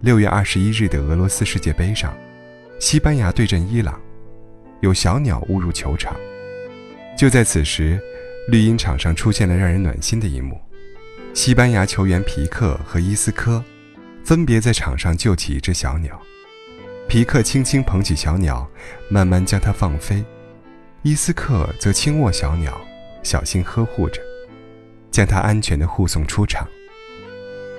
[0.00, 2.16] 六月二十一日的俄罗斯世界杯上，
[2.78, 4.00] 西班牙对阵伊朗，
[4.80, 6.14] 有小鸟误入球场。
[7.18, 8.00] 就在此时，
[8.48, 10.56] 绿茵场上出现了让人暖心的一幕：
[11.34, 13.62] 西班牙球员皮克和伊斯科
[14.24, 16.16] 分别在场上救起一只小鸟。
[17.08, 18.70] 皮克轻轻捧起小鸟，
[19.10, 20.22] 慢慢将它放飞；
[21.02, 22.80] 伊斯克则轻握小鸟，
[23.24, 24.22] 小心呵护着，
[25.10, 26.68] 将它安全地护送出场。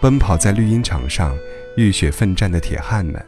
[0.00, 1.36] 奔跑在绿茵场上。
[1.76, 3.22] 浴血奋战的铁汉们，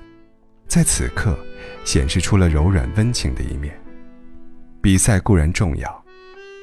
[0.67, 1.39] 在此刻
[1.85, 3.79] 显示出了柔软温情的一面。
[4.81, 6.05] 比赛固然重要，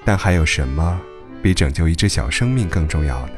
[0.03, 0.99] 但还有什么
[1.43, 3.33] 比拯救一只小生命更重要呢？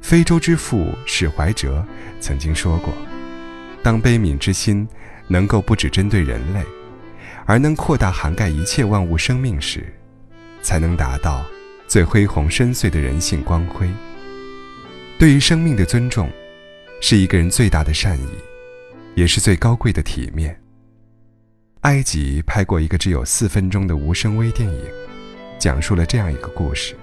[0.00, 1.86] 非洲之父史怀哲
[2.18, 2.92] 曾经说过
[3.84, 4.86] ：“当悲悯之心
[5.28, 6.64] 能够不只针对人类，
[7.46, 9.94] 而能扩大涵盖一切万物生命时，
[10.60, 11.44] 才能达到
[11.86, 13.88] 最恢宏深邃的人性光辉。”
[15.20, 16.28] 对于生命的尊重。
[17.04, 18.28] 是一个人最大的善意，
[19.16, 20.56] 也是最高贵的体面。
[21.80, 24.84] 埃及拍过一个只有四分钟的无声微电影，
[25.58, 26.94] 讲述了这样一个故事：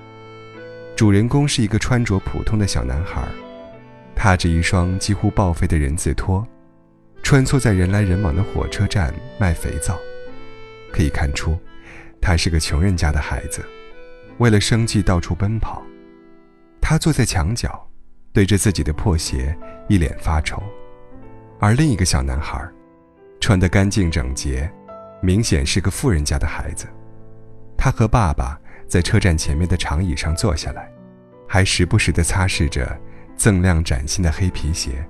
[0.96, 3.28] 主人公是一个穿着普通的小男孩，
[4.16, 6.48] 踏着一双几乎报废的人字拖，
[7.22, 10.00] 穿梭在人来人往的火车站卖肥皂。
[10.94, 11.60] 可以看出，
[12.22, 13.62] 他是个穷人家的孩子，
[14.38, 15.84] 为了生计到处奔跑。
[16.80, 17.86] 他坐在墙角。
[18.32, 19.56] 对着自己的破鞋
[19.88, 20.62] 一脸发愁，
[21.60, 22.64] 而另一个小男孩，
[23.40, 24.72] 穿得干净整洁，
[25.22, 26.88] 明显是个富人家的孩子。
[27.78, 30.92] 他和爸爸在车站前面的长椅上坐下来，
[31.48, 32.98] 还时不时地擦拭着
[33.38, 35.04] 锃亮崭新的黑皮鞋。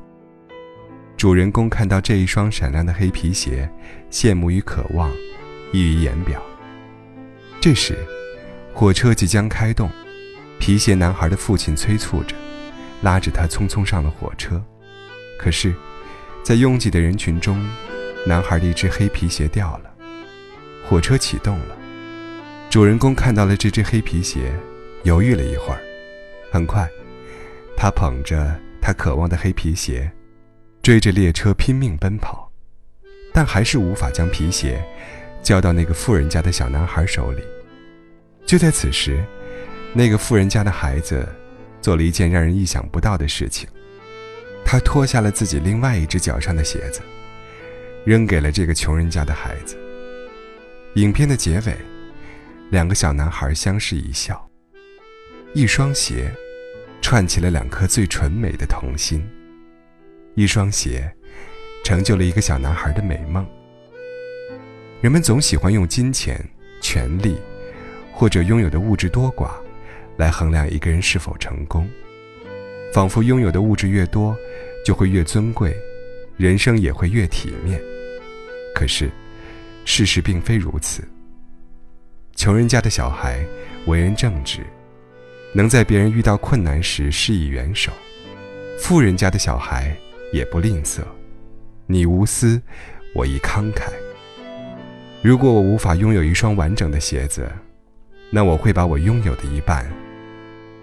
[1.18, 3.70] 主人公看到这一双闪亮的黑皮鞋，
[4.10, 5.12] 羡慕与渴望
[5.74, 6.42] 溢于言表。
[7.60, 7.98] 这时，
[8.74, 9.90] 火车即将开动，
[10.60, 12.34] 皮鞋男孩的父亲催促着。
[13.02, 14.62] 拉着他匆匆上了火车，
[15.40, 15.74] 可是，
[16.44, 17.58] 在拥挤的人群中，
[18.28, 19.90] 男孩的一只黑皮鞋掉了。
[20.86, 21.78] 火车启动了，
[22.70, 24.54] 主人公看到了这只黑皮鞋，
[25.04, 25.80] 犹豫了一会儿。
[26.52, 26.90] 很快，
[27.78, 30.12] 他捧着他渴望的黑皮鞋，
[30.82, 32.52] 追着列车拼命奔跑，
[33.32, 34.84] 但还是无法将皮鞋
[35.42, 37.42] 交到那个富人家的小男孩手里。
[38.46, 39.24] 就在此时，
[39.94, 41.26] 那个富人家的孩子。
[41.82, 43.68] 做了一件让人意想不到的事情，
[44.66, 47.02] 他脱下了自己另外一只脚上的鞋子，
[48.06, 49.78] 扔给了这个穷人家的孩子。
[50.96, 51.78] 影片的结尾，
[52.70, 54.50] 两个小男孩相视一笑，
[55.54, 56.32] 一双鞋
[57.02, 59.26] 串起了两颗最纯美的童心，
[60.36, 61.12] 一双鞋
[61.84, 63.46] 成就了一个小男孩的美梦。
[65.02, 66.44] 人们总喜欢用金钱、
[66.82, 67.38] 权力，
[68.12, 69.52] 或者拥有的物质多寡。
[70.20, 71.90] 来衡量一个人是否成功，
[72.94, 74.36] 仿佛拥有的物质越多，
[74.86, 75.74] 就会越尊贵，
[76.36, 77.82] 人生也会越体面。
[78.76, 79.10] 可是，
[79.86, 81.08] 事实并非如此。
[82.36, 83.46] 穷人家的小孩
[83.86, 84.60] 为人正直，
[85.54, 87.90] 能在别人遇到困难时施以援手；
[88.78, 89.96] 富人家的小孩
[90.34, 91.00] 也不吝啬，
[91.88, 92.62] 你无私，
[93.16, 93.90] 我亦慷慨。
[95.22, 97.50] 如果我无法拥有一双完整的鞋子，
[98.30, 99.90] 那我会把我拥有的一半。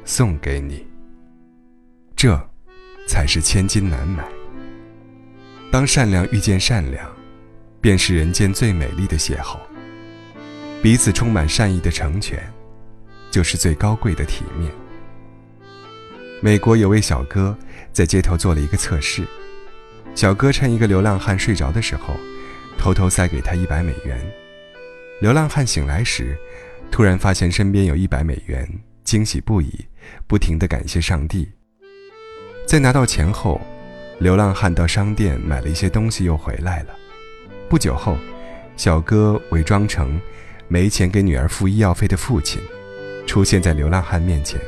[0.08, 0.86] 送给你，
[2.14, 2.40] 这
[3.08, 4.24] 才是千金难买。
[5.72, 7.04] 当善良遇见善良，
[7.80, 9.58] 便是人间最美丽的邂逅。
[10.80, 12.40] 彼此充满善意的成全，
[13.32, 14.70] 就是最高贵的体面。
[16.40, 17.58] 美国有位小哥
[17.92, 19.24] 在街头做了一个测试，
[20.14, 22.14] 小哥趁一个流浪汉睡着的时候，
[22.78, 24.24] 偷偷塞给他一百美元。
[25.20, 26.38] 流浪汉醒来时，
[26.92, 28.68] 突然发现身边有一百美元。
[29.02, 29.86] 惊喜不已，
[30.26, 31.48] 不停地感谢上帝。
[32.66, 33.60] 在拿到钱后，
[34.18, 36.94] 流浪汉到商店买了一些东西，又回来了。
[37.68, 38.16] 不久后，
[38.76, 40.20] 小哥伪装成
[40.68, 42.60] 没钱给女儿付医药费的父亲，
[43.26, 44.60] 出现在流浪汉面前。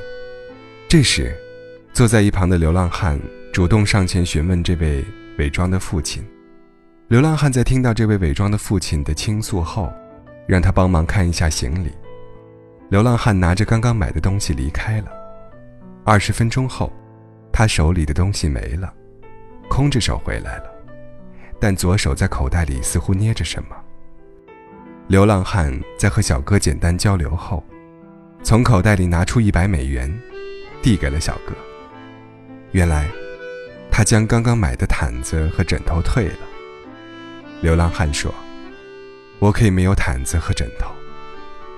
[0.89, 1.37] 这时，
[1.93, 3.19] 坐在一旁的流浪汉
[3.53, 5.05] 主动上前询问这位
[5.39, 6.25] 伪装的父亲。
[7.09, 9.93] 流浪汉在听到这位伪装的父亲的倾诉后，
[10.47, 11.91] 让他帮忙看一下行李。
[12.91, 15.18] 流浪汉拿着刚刚买的东西离开了。
[16.09, 16.91] 二十分钟后，
[17.53, 18.91] 他手里的东西没了，
[19.69, 20.65] 空着手回来了，
[21.61, 23.77] 但左手在口袋里似乎捏着什么。
[25.07, 27.63] 流浪汉在和小哥简单交流后，
[28.43, 30.11] 从口袋里拿出一百美元，
[30.81, 31.53] 递给了小哥。
[32.73, 33.07] 原来，
[33.91, 36.39] 他将刚刚买的毯子和枕头退了。
[37.61, 38.35] 流浪汉说
[39.41, 40.91] ：“我可以没有毯子和枕头。”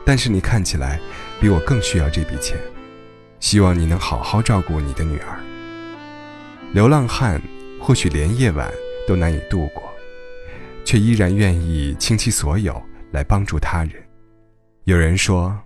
[0.07, 1.01] 但是你看起来
[1.41, 2.57] 比我更需要这笔钱，
[3.41, 5.41] 希望你能好好照顾你的女儿。
[6.73, 7.41] 流浪汉
[7.81, 8.71] 或许连夜晚
[9.09, 9.83] 都难以度过，
[10.85, 13.93] 却依然愿意倾其所有来帮助他人。
[14.85, 15.59] 有人说，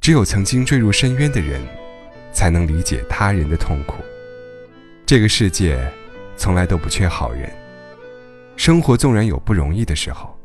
[0.00, 1.60] 只有曾经坠入深渊的人，
[2.32, 3.94] 才能理解他人的痛苦。
[5.06, 5.78] 这个世界，
[6.36, 7.50] 从来都不缺好人。
[8.56, 10.38] 生活纵然有不容易的时候，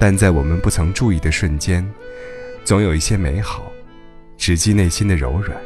[0.00, 1.88] 但在我们不曾注意的瞬间，
[2.64, 3.70] 总有一些美好，
[4.36, 5.56] 直击内心的柔软，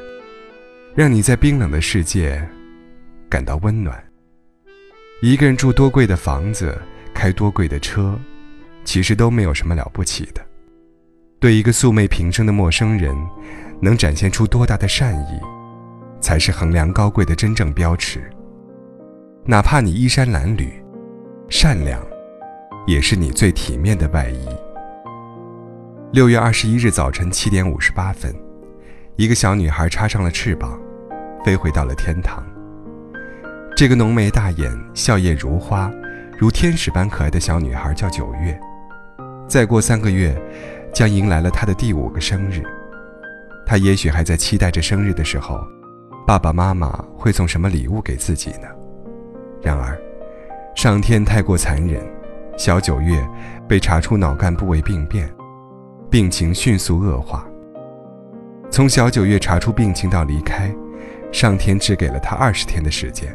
[0.94, 2.46] 让你在冰冷的世界
[3.28, 4.02] 感到温暖。
[5.20, 6.76] 一个人住多贵的房子，
[7.12, 8.18] 开多贵的车，
[8.84, 10.40] 其实都没有什么了不起的。
[11.40, 13.16] 对一个素昧平生的陌生人，
[13.80, 15.40] 能展现出多大的善意，
[16.20, 18.30] 才是衡量高贵的真正标尺。
[19.44, 20.68] 哪怕你衣衫褴褛，
[21.48, 22.00] 善良，
[22.86, 24.46] 也是你最体面的外衣。
[26.12, 28.34] 六月二十一日早晨七点五十八分，
[29.18, 30.78] 一个小女孩插上了翅膀，
[31.44, 32.40] 飞回到了天堂。
[33.76, 35.90] 这个浓眉大眼、笑靥如花、
[36.38, 38.56] 如天使般可爱的小女孩叫九月。
[39.48, 40.40] 再过三个月，
[40.94, 42.62] 将迎来了她的第五个生日。
[43.66, 45.66] 她也许还在期待着生日的时候，
[46.24, 48.68] 爸爸妈妈会送什么礼物给自己呢？
[49.60, 49.98] 然而，
[50.76, 52.00] 上天太过残忍，
[52.56, 53.28] 小九月
[53.66, 55.28] 被查出脑干部位病变，
[56.08, 57.44] 病情迅速恶化。
[58.70, 60.72] 从小九月查出病情到离开，
[61.32, 63.34] 上天只给了他二十天的时间。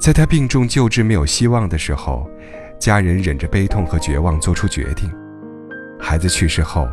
[0.00, 2.28] 在他病重救治没有希望的时候，
[2.78, 5.10] 家人忍着悲痛和绝望做出决定：
[6.00, 6.88] 孩子去世后，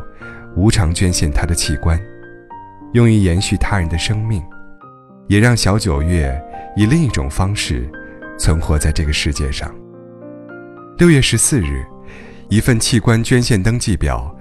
[0.56, 2.00] 无偿捐献他的器官，
[2.94, 4.42] 用于延续他人的生命，
[5.26, 6.40] 也让小九月
[6.76, 7.90] 以另一种方式
[8.38, 9.72] 存活在这个世界上。
[10.98, 11.84] 六月十四日，
[12.48, 14.34] 一份器官捐献登记表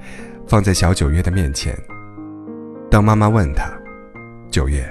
[0.48, 1.76] 放在小九月的面前。
[2.96, 3.70] 当妈妈问他
[4.50, 4.82] ：“九月，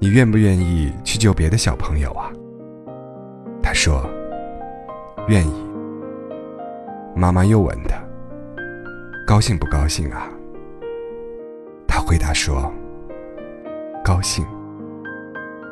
[0.00, 2.28] 你愿不愿意去救别的小朋友啊？”
[3.62, 4.04] 他说
[5.30, 5.64] ：“愿意。”
[7.14, 8.02] 妈妈又问他
[9.24, 10.28] ：“高兴不高兴啊？”
[11.86, 12.68] 他回答说
[14.02, 14.44] ：“高兴。”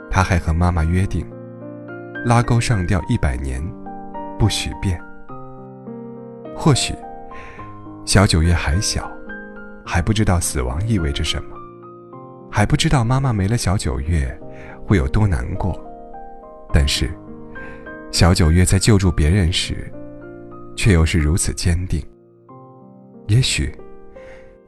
[0.08, 1.28] 他还和妈妈约定
[2.24, 3.60] ：“拉钩上吊一百年，
[4.38, 4.96] 不许变。”
[6.54, 6.94] 或许，
[8.04, 9.10] 小九月还小，
[9.84, 11.56] 还不知道死亡意味着什么，
[12.50, 14.40] 还不知道妈妈没了小九月
[14.86, 15.78] 会有多难过，
[16.72, 17.10] 但是。
[18.10, 19.90] 小九月在救助别人时，
[20.76, 22.06] 却又是如此坚定。
[23.26, 23.74] 也许，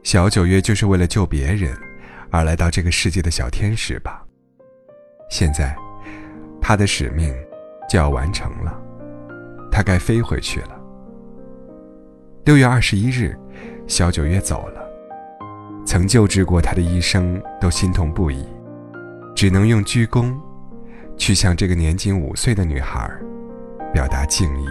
[0.01, 1.77] 小九月就是为了救别人
[2.31, 4.25] 而来到这个世界的小天使吧。
[5.29, 5.77] 现在，
[6.59, 7.31] 他的使命
[7.87, 8.81] 就要完成了，
[9.71, 10.81] 他该飞回去了。
[12.45, 13.37] 六月二十一日，
[13.85, 14.84] 小九月走了，
[15.85, 18.45] 曾救治过他的医生都心痛不已，
[19.35, 20.33] 只能用鞠躬，
[21.15, 23.09] 去向这个年仅五岁的女孩。
[23.93, 24.65] 表达敬意。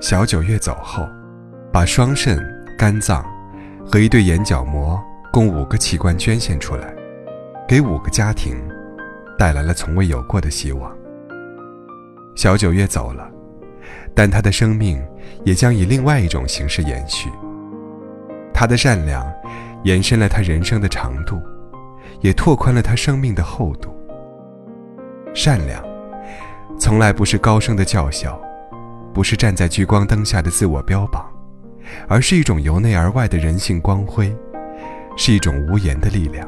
[0.00, 1.06] 小九月走后，
[1.70, 2.42] 把双肾、
[2.78, 3.22] 肝脏
[3.86, 4.98] 和一对眼角膜
[5.30, 6.94] 共五个器官捐献出来，
[7.68, 8.56] 给五个家庭
[9.36, 10.90] 带来了从未有过的希望。
[12.34, 13.30] 小九月走了，
[14.14, 14.98] 但他的生命
[15.44, 17.28] 也将以另外一种形式延续。
[18.60, 19.26] 他的善良
[19.84, 21.40] 延伸了他人生的长度，
[22.20, 23.90] 也拓宽了他生命的厚度。
[25.32, 25.82] 善良。
[26.78, 28.38] 从来不是高声的叫嚣，
[29.14, 31.24] 不是站在聚光灯下的自我标榜，
[32.06, 34.30] 而是一种由内而外的人性光辉，
[35.16, 36.46] 是一种无言的力量。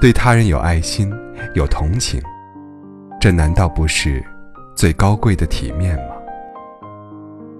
[0.00, 1.08] 对他人有爱心，
[1.54, 2.20] 有同情，
[3.20, 4.20] 这难道不是
[4.74, 6.16] 最高贵的体面吗？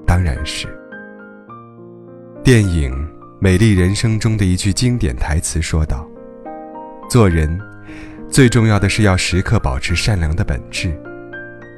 [0.05, 0.67] 当然是。
[2.49, 2.91] 电影
[3.39, 6.09] 《美丽人生》中的一句经典台词说道
[7.07, 7.61] ：“做人，
[8.31, 10.99] 最重要的是要时刻保持善良的本质。”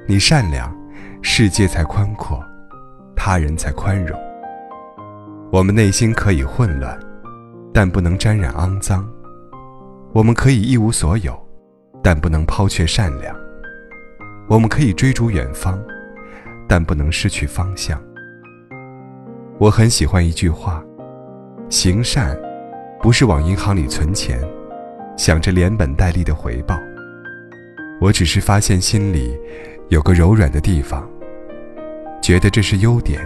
[0.07, 0.73] 你善良，
[1.23, 2.41] 世界才宽阔，
[3.17, 4.17] 他人才宽容。
[5.51, 6.97] 我们内心可以混乱，
[7.75, 9.03] 但不能沾染肮脏；
[10.13, 11.37] 我们可以一无所有，
[12.01, 13.35] 但不能抛却善良；
[14.49, 15.77] 我们可以追逐远方，
[16.69, 18.01] 但不能失去方向。
[19.61, 20.83] 我很喜欢一句话：
[21.69, 22.35] 行善，
[23.03, 24.41] 不是往银行里存钱，
[25.19, 26.75] 想着连本带利的回报。
[28.01, 29.39] 我只是发现心里。
[29.91, 31.07] 有个柔软的地方，
[32.23, 33.21] 觉得这是优点，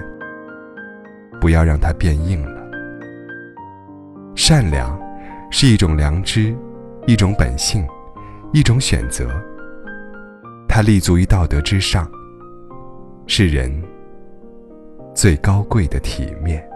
[1.39, 2.61] 不要让它变硬了。
[4.35, 4.99] 善良
[5.51, 6.57] 是一种良知，
[7.07, 7.87] 一种本性，
[8.51, 9.31] 一种选择。
[10.67, 12.11] 它立足于道德之上，
[13.27, 13.71] 是人
[15.25, 16.74] 最高贵的体面。